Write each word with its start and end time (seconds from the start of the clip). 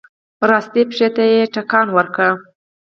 ښی 0.65 0.81
پښې 0.89 1.07
ته 1.15 1.23
يې 1.31 1.41
ټکان 1.53 1.87
ورکړ. 1.93 2.29